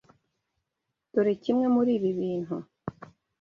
[1.11, 2.55] Dore Kimwe muri ibi bintu.